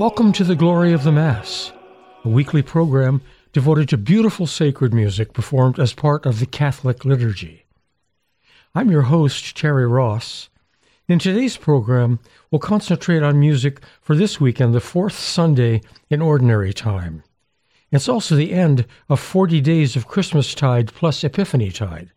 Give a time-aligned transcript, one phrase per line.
[0.00, 1.72] Welcome to the Glory of the Mass,
[2.24, 3.20] a weekly program
[3.52, 7.66] devoted to beautiful sacred music performed as part of the Catholic liturgy.
[8.74, 10.48] I'm your host, Terry Ross.
[11.06, 12.18] In today's program,
[12.50, 17.22] we'll concentrate on music for this weekend, the fourth Sunday in Ordinary Time.
[17.92, 22.10] It's also the end of 40 days of Christmastide plus Epiphany Tide.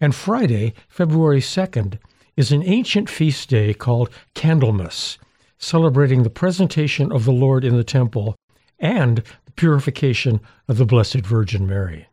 [0.00, 1.98] And Friday, February 2nd,
[2.38, 5.18] is an ancient feast day called Candlemas
[5.64, 8.36] celebrating the presentation of the Lord in the temple
[8.78, 12.06] and the purification of the Blessed Virgin Mary.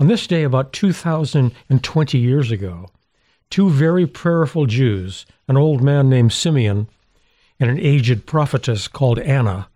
[0.00, 2.88] On this day, about 2,020 years ago,
[3.48, 6.88] two very prayerful Jews, an old man named Simeon
[7.60, 9.68] and an aged prophetess called Anna,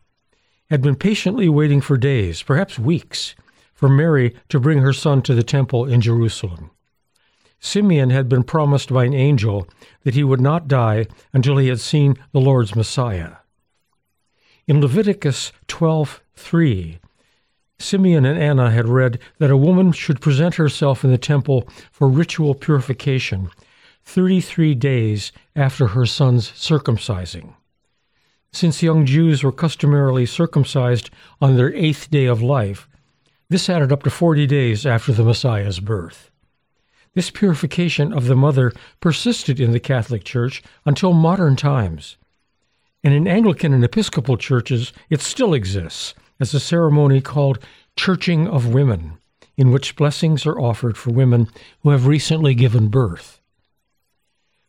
[0.68, 3.36] had been patiently waiting for days, perhaps weeks,
[3.72, 6.72] for Mary to bring her son to the temple in Jerusalem.
[7.60, 9.66] Simeon had been promised by an angel
[10.04, 13.36] that he would not die until he had seen the Lord's Messiah.
[14.66, 16.98] In Leviticus 12:3,
[17.78, 22.08] Simeon and Anna had read that a woman should present herself in the temple for
[22.08, 23.50] ritual purification
[24.04, 27.54] 33 days after her son's circumcising.
[28.52, 31.10] Since young Jews were customarily circumcised
[31.40, 32.88] on their eighth day of life,
[33.50, 36.30] this added up to 40 days after the Messiah's birth.
[37.18, 42.16] This purification of the mother persisted in the Catholic Church until modern times.
[43.02, 47.58] And in Anglican and Episcopal churches, it still exists as a ceremony called
[47.96, 49.18] Churching of Women,
[49.56, 51.48] in which blessings are offered for women
[51.80, 53.40] who have recently given birth.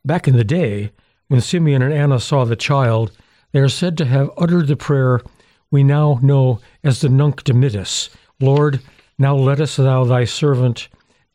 [0.03, 0.91] Back in the day,
[1.27, 3.11] when Simeon and Anna saw the child,
[3.51, 5.21] they are said to have uttered the prayer
[5.69, 8.09] we now know as the Nunc Dimittis
[8.39, 8.79] Lord,
[9.19, 10.89] now lettest thou thy servant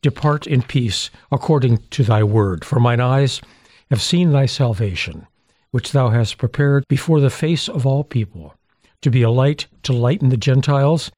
[0.04, 3.40] Depart in peace according to thy word, for mine eyes
[3.88, 5.26] have seen thy salvation,
[5.70, 8.54] which thou hast prepared before the face of all people,
[9.00, 11.10] to be a light to lighten the Gentiles,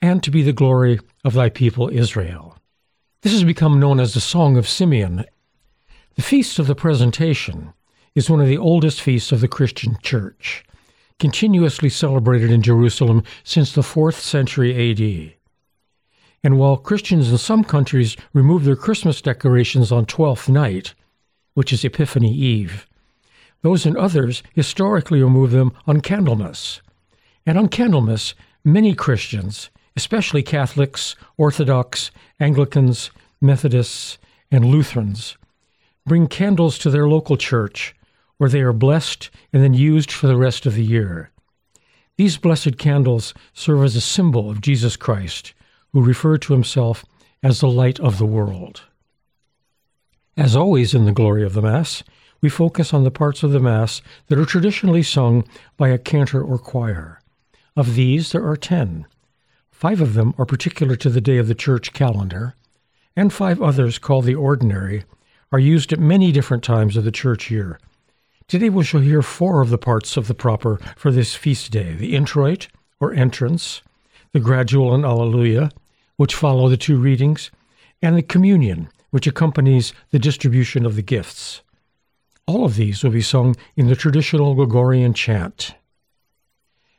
[0.00, 2.56] and to be the glory of thy people Israel.
[3.20, 5.26] This has become known as the Song of Simeon.
[6.14, 7.74] The Feast of the Presentation
[8.14, 10.64] is one of the oldest feasts of the Christian Church,
[11.18, 15.41] continuously celebrated in Jerusalem since the 4th century AD.
[16.44, 20.94] And while Christians in some countries remove their Christmas decorations on Twelfth Night,
[21.54, 22.86] which is Epiphany Eve,
[23.62, 26.80] those in others historically remove them on Candlemas.
[27.46, 32.10] And on Candlemas, many Christians, especially Catholics, Orthodox,
[32.40, 33.10] Anglicans,
[33.40, 34.18] Methodists,
[34.50, 35.36] and Lutherans,
[36.04, 37.94] bring candles to their local church
[38.38, 41.30] where they are blessed and then used for the rest of the year.
[42.16, 45.54] These blessed candles serve as a symbol of Jesus Christ,
[45.92, 47.04] who referred to himself
[47.42, 48.82] as the light of the world.
[50.36, 52.02] As always in the glory of the Mass,
[52.40, 55.44] we focus on the parts of the Mass that are traditionally sung
[55.76, 57.20] by a cantor or choir.
[57.76, 59.06] Of these, there are ten.
[59.70, 62.54] Five of them are particular to the day of the church calendar,
[63.14, 65.04] and five others, called the ordinary,
[65.50, 67.78] are used at many different times of the church year.
[68.48, 71.94] Today we shall hear four of the parts of the proper for this feast day
[71.94, 72.68] the introit,
[73.00, 73.82] or entrance,
[74.32, 75.70] the gradual and Alleluia,
[76.22, 77.50] which follow the two readings,
[78.00, 81.62] and the communion, which accompanies the distribution of the gifts.
[82.46, 85.74] All of these will be sung in the traditional Gregorian chant.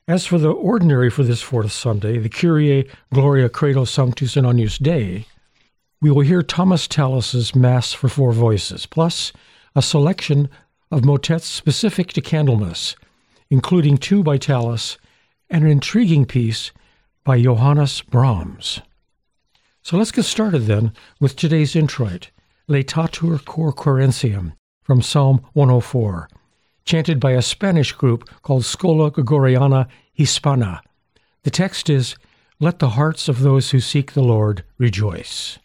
[0.09, 4.77] As for the ordinary for this fourth Sunday, the Kyrie Gloria Credo Sanctus in Agnus
[4.77, 5.25] Dei,
[6.01, 9.31] we will hear Thomas Tallis's Mass for four voices, plus
[9.73, 10.49] a selection
[10.91, 12.97] of motets specific to Candlemas,
[13.49, 14.97] including two by Tallis
[15.49, 16.73] and an intriguing piece
[17.23, 18.81] by Johannes Brahms.
[19.83, 22.31] So let's get started then with today's introit,
[22.69, 26.29] Laetetur Cor Quaerentium from Psalm 104,
[26.85, 30.79] chanted by a Spanish group called Schola Gregoriana Hispana,
[31.43, 32.15] The text is,
[32.61, 35.59] Let the hearts of those who seek the Lord rejoice.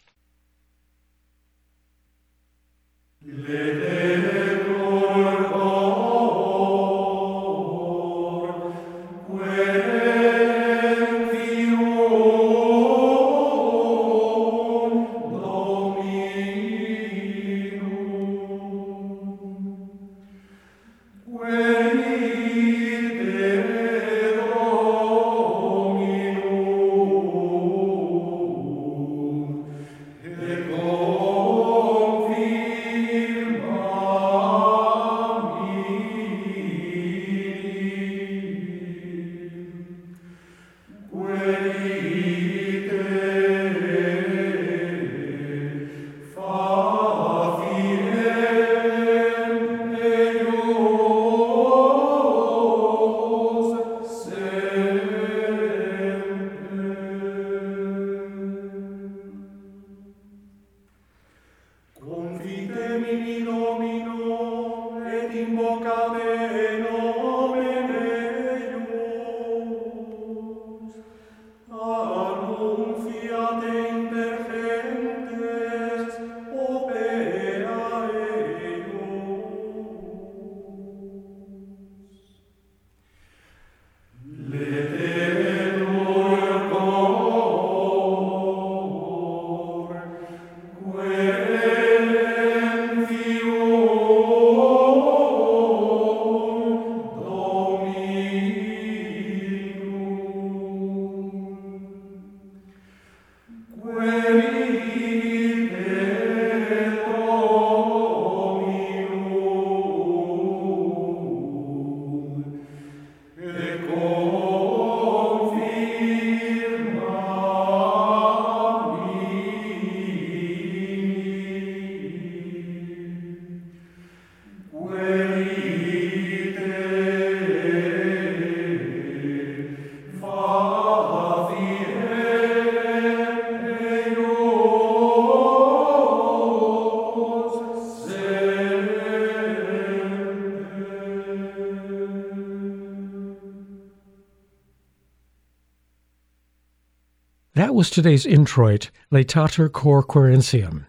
[147.79, 150.85] Was today's introit, Laetetur Cor Quaerentium.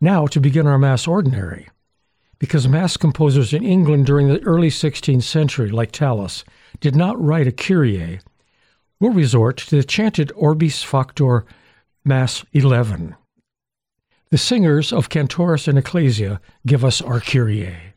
[0.00, 1.68] Now to begin our Mass Ordinary.
[2.38, 6.44] Because Mass composers in England during the early 16th century, like Tallis,
[6.78, 8.20] did not write a Kyrie,
[9.00, 11.44] we'll resort to the chanted Orbis Factor
[12.04, 13.16] Mass 11.
[14.30, 17.91] The singers of Cantores in Ecclesia give us our Kyrie.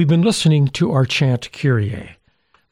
[0.00, 2.16] We've been listening to our chant Kyrie.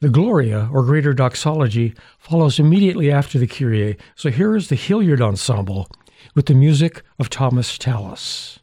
[0.01, 5.21] The Gloria, or Greater Doxology, follows immediately after the Kyrie, so here is the Hilliard
[5.21, 5.87] Ensemble
[6.33, 8.58] with the music of Thomas Tallis.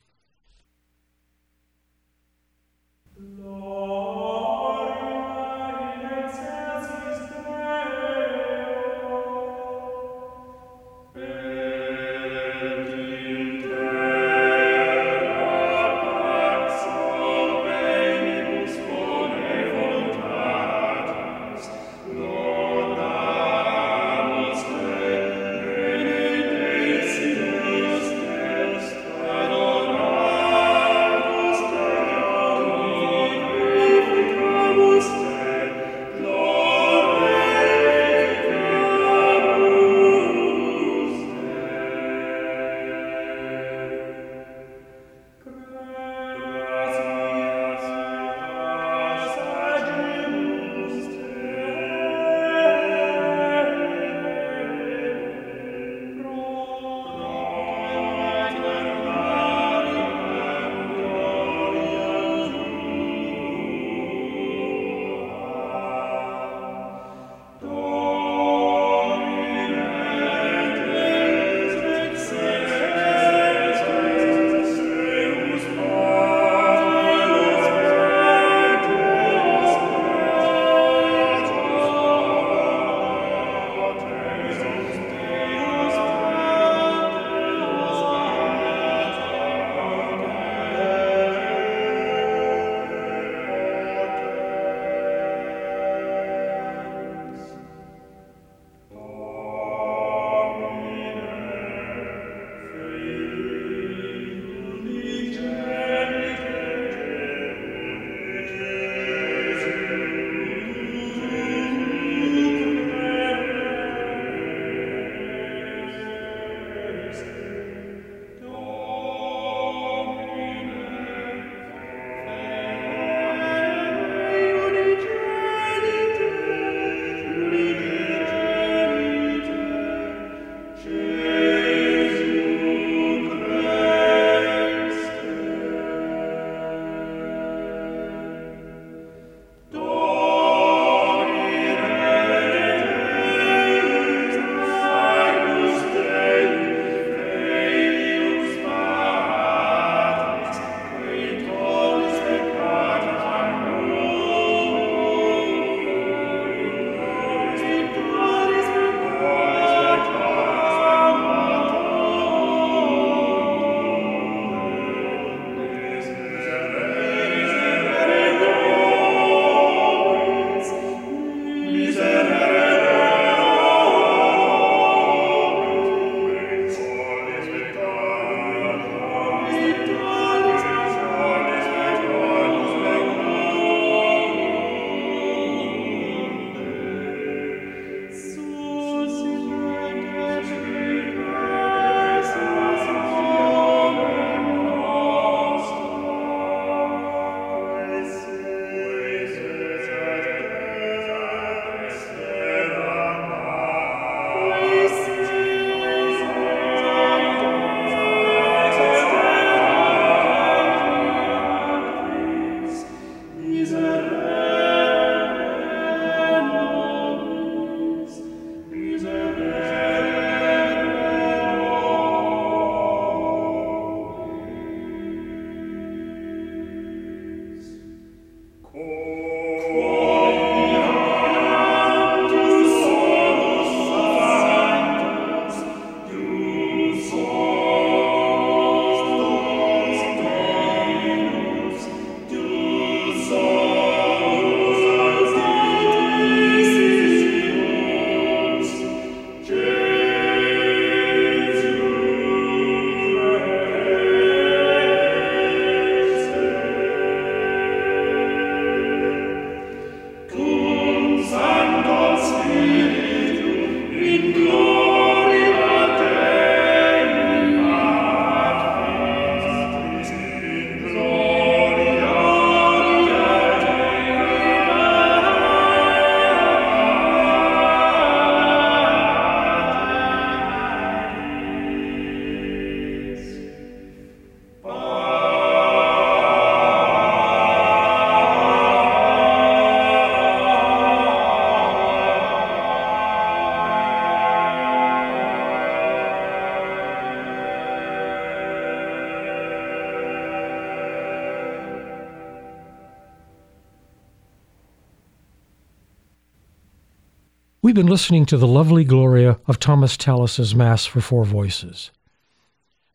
[307.76, 311.90] Been listening to the lovely Gloria of Thomas Tallis's Mass for Four Voices.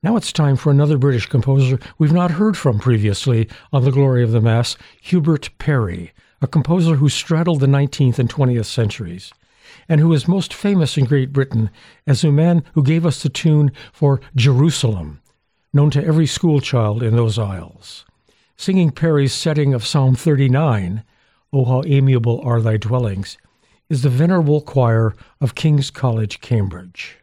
[0.02, 4.24] Now it's time for another British composer we've not heard from previously on the Glory
[4.24, 9.32] of the Mass, Hubert Parry, a composer who straddled the 19th and 20th centuries,
[9.88, 11.70] and who is most famous in Great Britain
[12.08, 15.22] as the man who gave us the tune for Jerusalem,
[15.72, 18.04] known to every schoolchild in those isles.
[18.58, 21.04] Singing Parry's setting of Psalm 39,
[21.54, 23.38] O how amiable are thy dwellings,
[23.92, 27.21] is the Venerable Choir of King's College, Cambridge.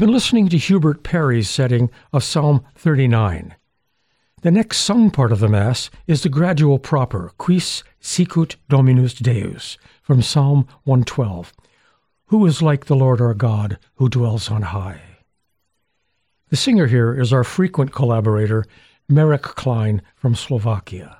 [0.00, 3.54] Been listening to Hubert Parry's setting of Psalm 39.
[4.40, 9.76] The next sung part of the Mass is the gradual proper, Quis sicut Dominus Deus,
[10.00, 11.52] from Psalm 112.
[12.28, 15.02] Who is like the Lord our God, who dwells on high?
[16.48, 18.64] The singer here is our frequent collaborator,
[19.06, 21.19] Marek Klein from Slovakia.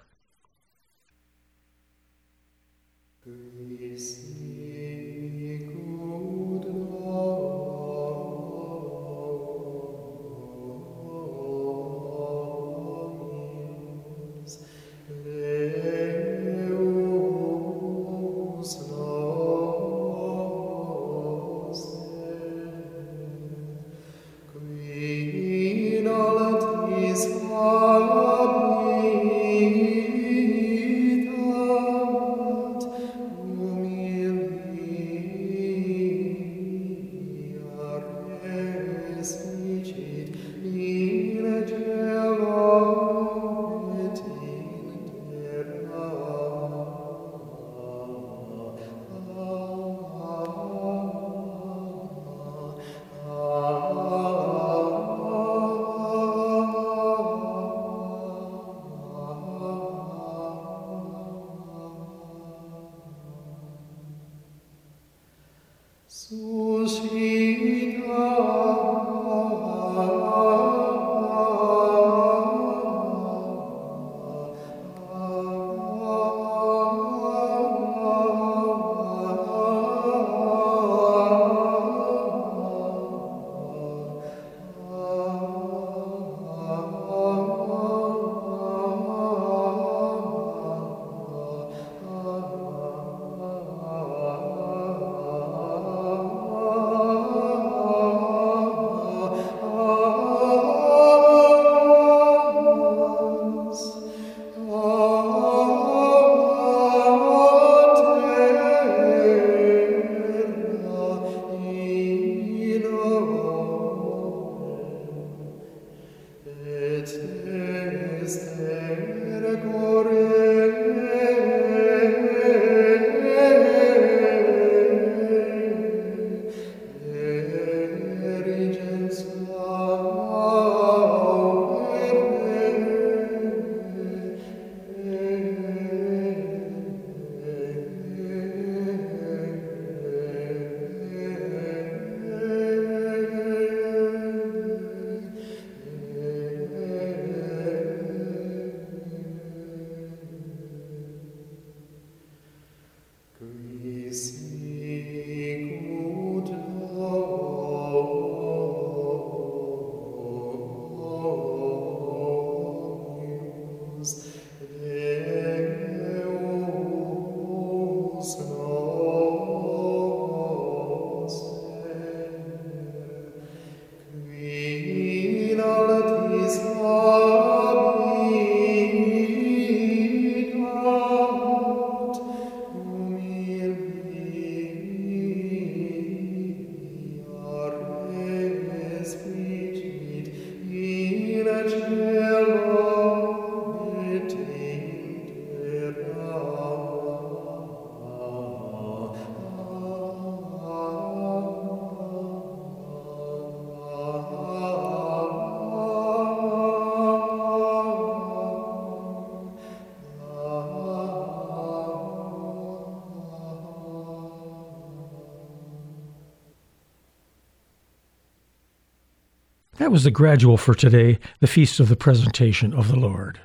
[219.91, 223.41] That was the gradual for today, the feast of the presentation of the Lord.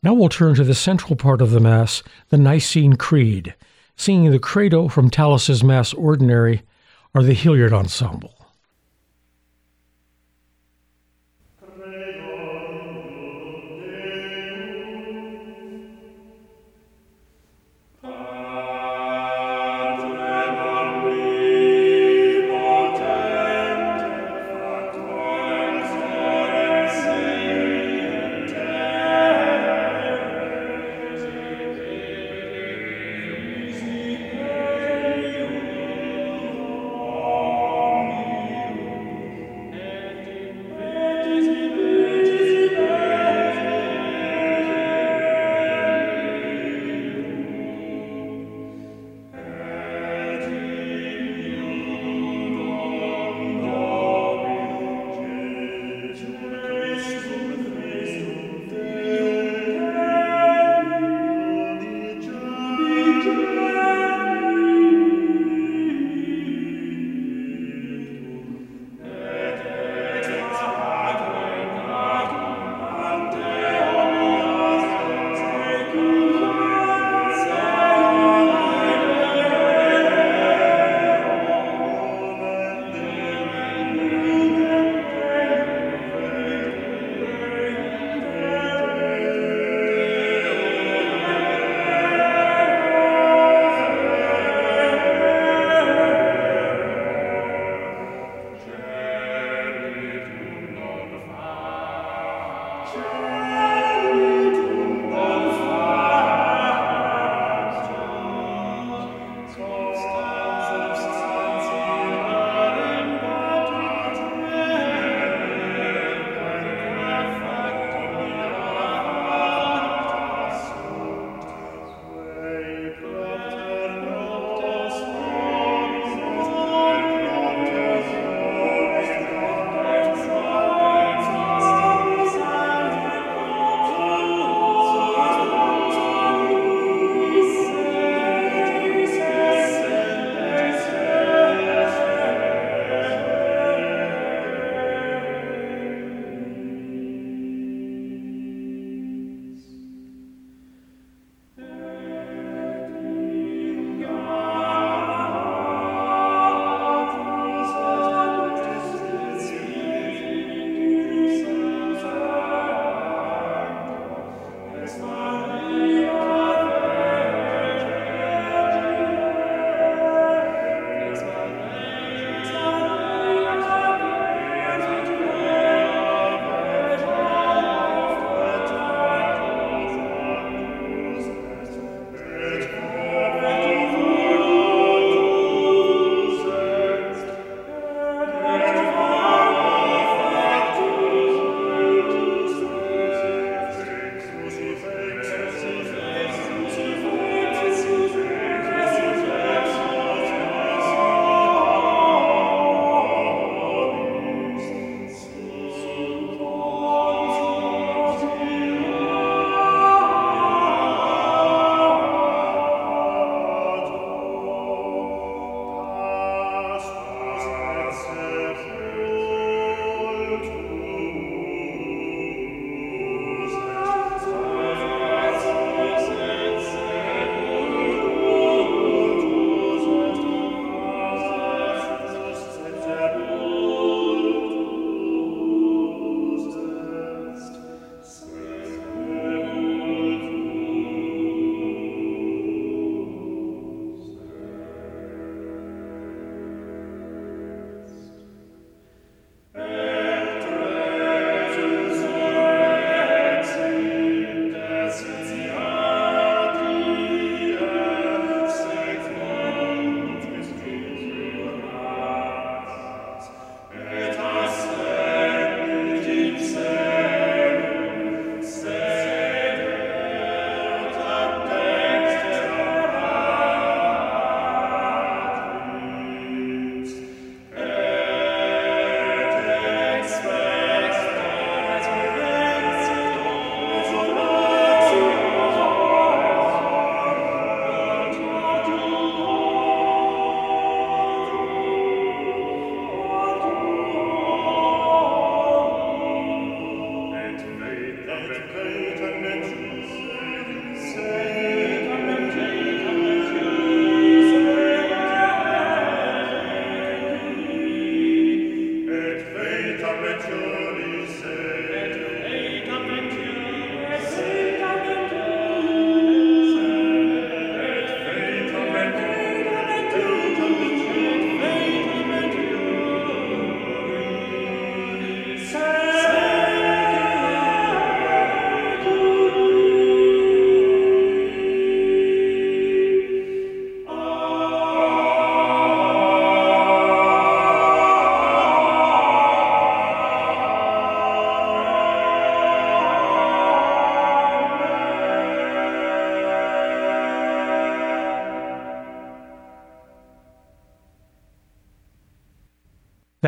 [0.00, 3.56] Now we'll turn to the central part of the Mass, the Nicene Creed.
[3.96, 6.62] Singing the Credo from Tallis's Mass Ordinary
[7.16, 8.39] are the Hilliard Ensemble.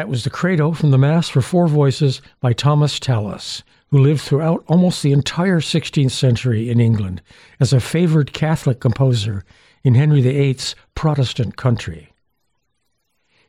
[0.02, 4.20] That was the Credo from the Mass for four voices by Thomas Tallis, who lived
[4.20, 7.22] throughout almost the entire 16th century in England
[7.60, 9.44] as a favored Catholic composer
[9.84, 12.12] in Henry VIII's Protestant country.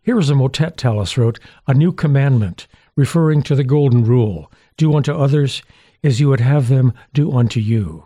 [0.04, 4.96] Here is a motet Tallis wrote, A New Commandment, referring to the Golden Rule do
[4.96, 5.64] unto others
[6.04, 8.04] as you would have them do unto you.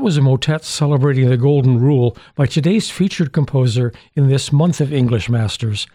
[0.00, 4.80] That was a motet celebrating the Golden Rule by today's featured composer in this month
[4.80, 5.86] of English Masters,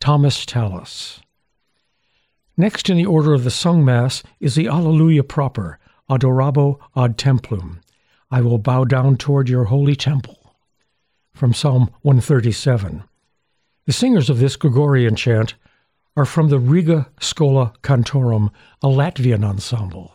[0.00, 1.22] Thomas Tallis.
[2.58, 5.78] Next in the order of the sung Mass is the Alleluia proper,
[6.10, 7.78] Adorabo ad Templum.
[8.30, 10.54] I will bow down toward your holy temple.
[11.32, 13.02] From Psalm 137.
[13.86, 15.54] The singers of this Gregorian chant
[16.18, 18.50] are from the Riga Schola Cantorum,
[18.82, 20.12] a Latvian ensemble.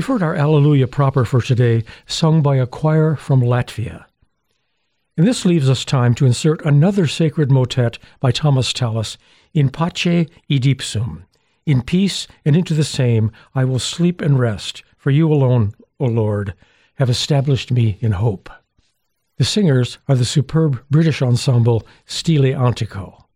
[0.00, 4.06] We've heard our Alleluia proper for today, sung by a choir from Latvia.
[5.18, 9.18] And this leaves us time to insert another sacred motet by Thomas Tallis,
[9.52, 11.24] In pace idipsum.
[11.66, 16.06] In peace and into the same I will sleep and rest, for you alone, O
[16.06, 16.54] Lord,
[16.94, 18.48] have established me in hope.
[19.36, 23.26] The singers are the superb British ensemble Stile Antico.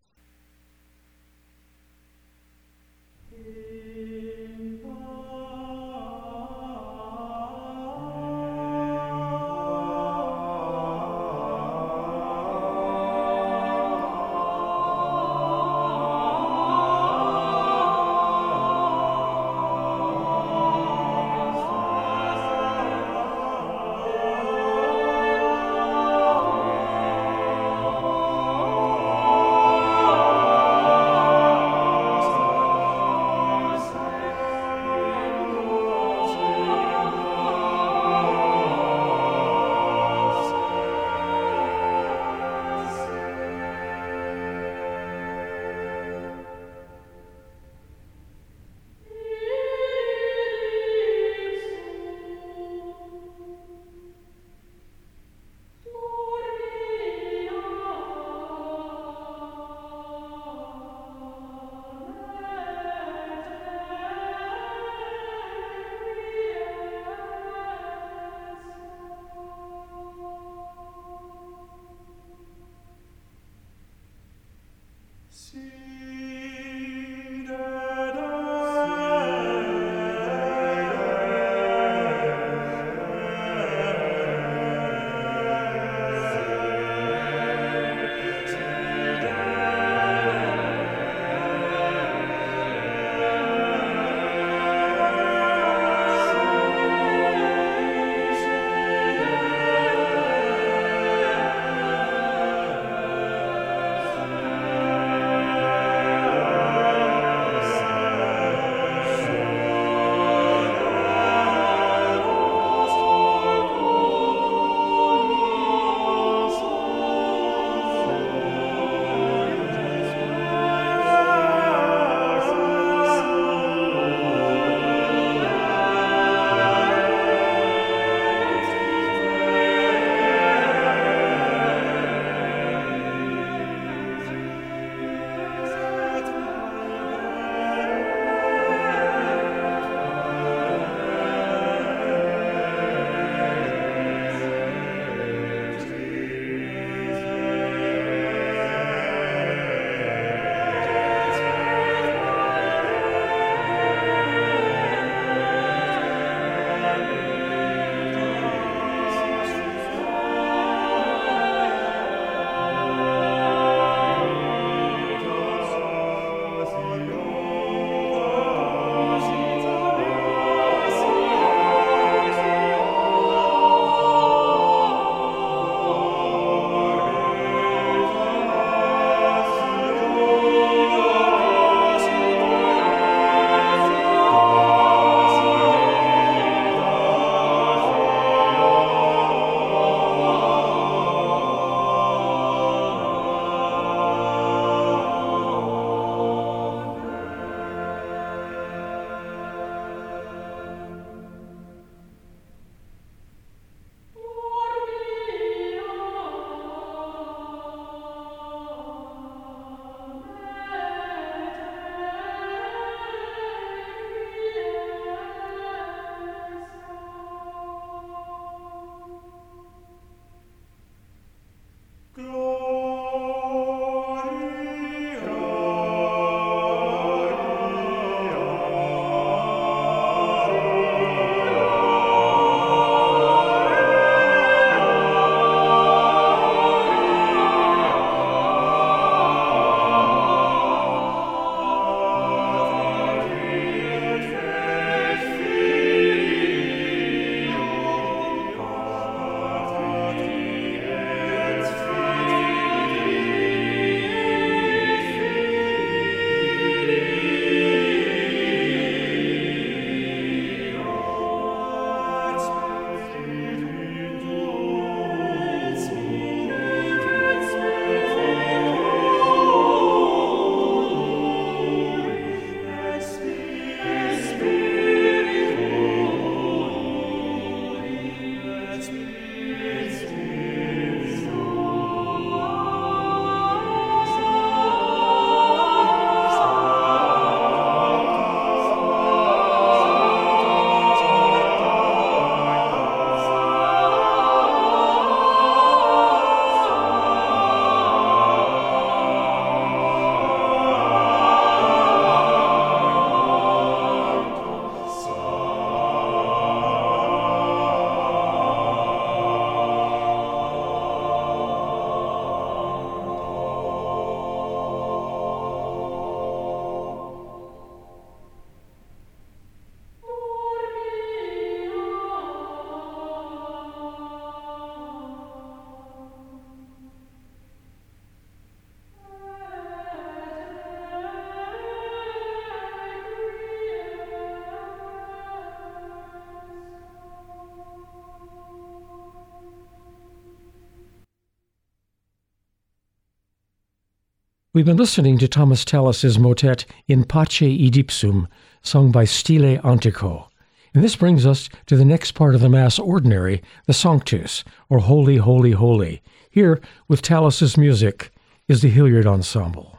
[344.55, 348.25] We've been listening to Thomas Tallis's motet In Pace Idipsum,
[348.61, 350.29] sung by Stile Antico.
[350.73, 354.79] And this brings us to the next part of the Mass Ordinary, the Sanctus, or
[354.79, 356.01] Holy, Holy, Holy.
[356.29, 358.13] Here, with Tallis's music,
[358.47, 359.74] is the Hilliard Ensemble.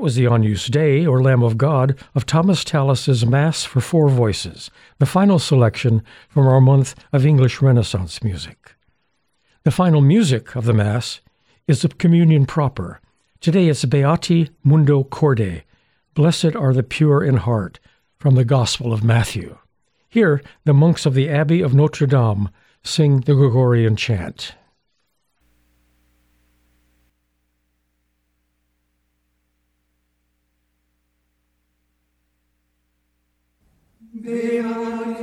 [0.00, 4.08] That was the Agnus Dei, or Lamb of God, of Thomas Tallis's Mass for Four
[4.08, 8.76] Voices, the final selection from our month of English Renaissance music.
[9.64, 11.20] The final music of the Mass
[11.68, 13.02] is the Communion proper.
[13.42, 15.64] Today it's Beati Mundo Corde,
[16.14, 17.78] Blessed are the pure in heart,
[18.16, 19.58] from the Gospel of Matthew.
[20.08, 22.48] Here, the monks of the Abbey of Notre Dame
[22.82, 24.54] sing the Gregorian chant.
[34.22, 35.19] Beati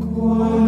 [0.00, 0.59] That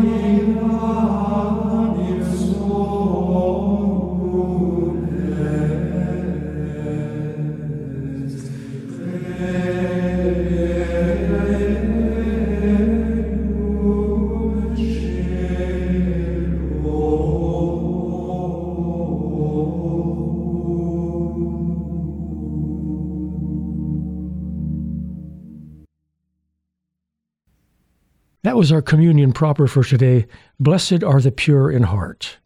[28.63, 30.25] was our communion proper for today.
[30.61, 32.39] Blessed are the pure in heart.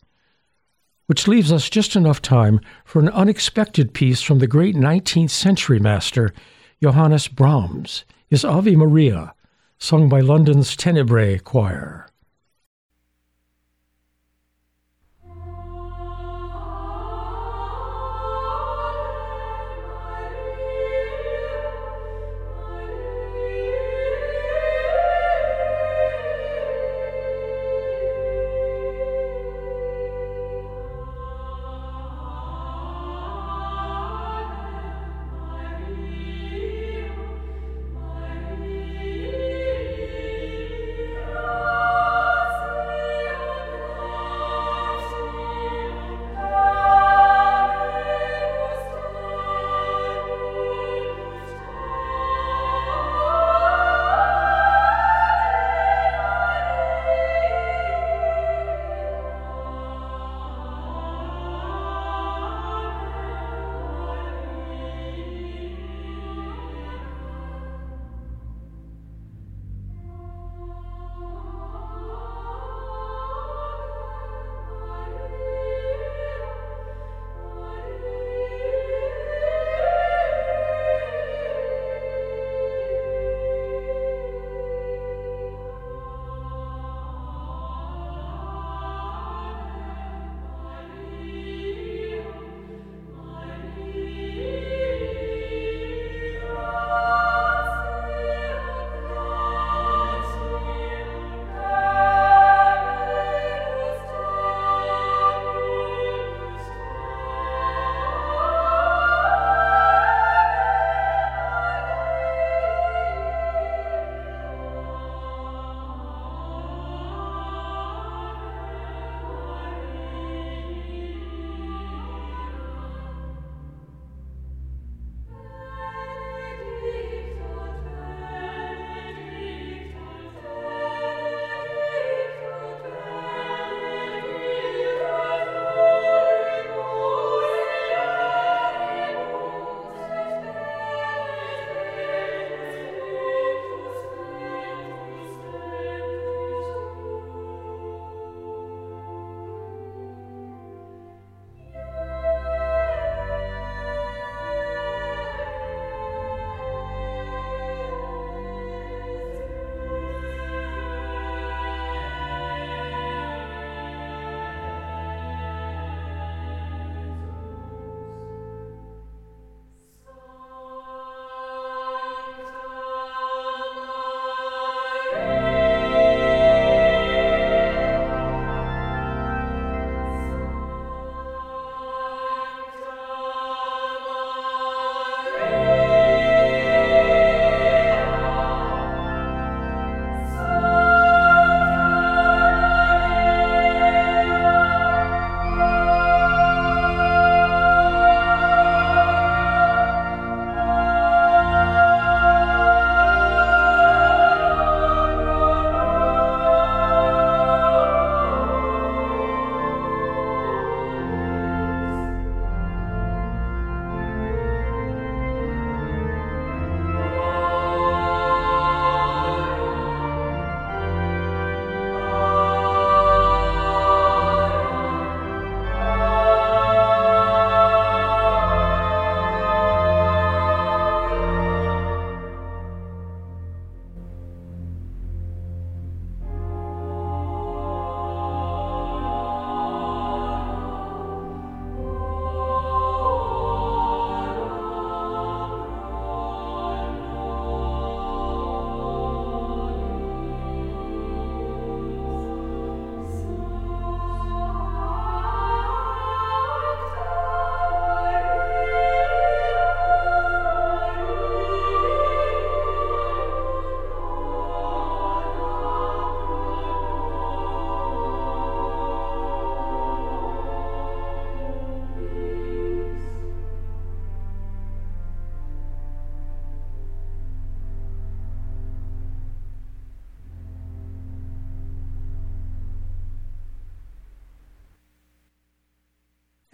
[1.09, 5.79] Which leaves us just enough time for an unexpected piece from the great 19th century
[5.79, 6.33] master,
[6.83, 9.35] Johannes Brahms, his Ave Maria,
[9.77, 12.09] sung by London's Tenebrae Choir.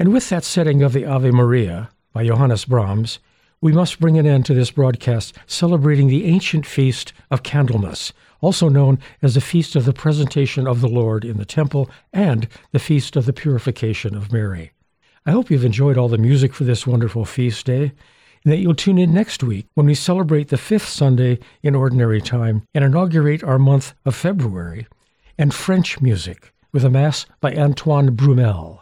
[0.03, 3.21] And with that setting of the Ave Maria by Johannes Brahms,
[3.61, 8.69] we must bring an end to this broadcast celebrating the ancient feast of Candlemas, also
[8.69, 12.81] known as the Feast of the Presentation of the Lord in the Temple and the
[12.81, 14.73] Feast of the Purification of Mary.
[15.25, 17.93] I hope you've enjoyed all the music for this wonderful feast day,
[18.43, 22.21] and that you'll tune in next week when we celebrate the fifth Sunday in Ordinary
[22.21, 24.89] Time and inaugurate our month of February
[25.39, 28.82] and French music with a Mass by Antoine Brumel.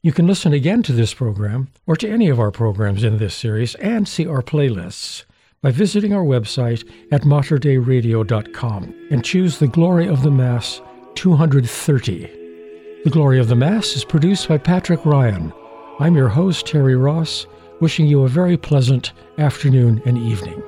[0.00, 3.34] You can listen again to this program or to any of our programs in this
[3.34, 5.24] series and see our playlists
[5.60, 10.80] by visiting our website at materdeiradio.com and choose the Glory of the Mass
[11.16, 12.30] 230.
[13.02, 15.52] The Glory of the Mass is produced by Patrick Ryan.
[15.98, 17.48] I'm your host, Terry Ross,
[17.80, 20.62] wishing you a very pleasant afternoon and evening.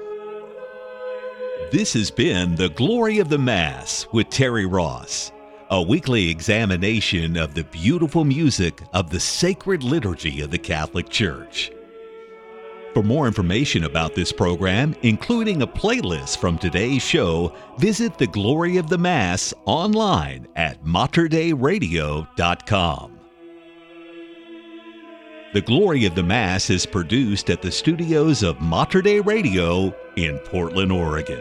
[1.70, 5.30] This has been The Glory of the Mass with Terry Ross
[5.70, 11.70] a weekly examination of the beautiful music of the sacred liturgy of the Catholic Church.
[12.92, 18.78] For more information about this program, including a playlist from today's show, visit the Glory
[18.78, 23.20] of the Mass online at materdeiradio.com.
[25.52, 30.90] The Glory of the Mass is produced at the studios of Mater Radio in Portland,
[30.90, 31.40] Oregon.